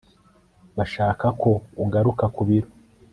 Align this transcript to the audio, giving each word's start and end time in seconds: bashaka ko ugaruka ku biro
bashaka 0.77 1.25
ko 1.41 1.51
ugaruka 1.83 2.25
ku 2.35 2.41
biro 2.47 2.69